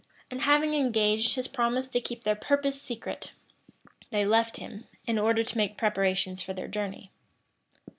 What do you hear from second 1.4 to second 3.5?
promise to keep their purpose secret,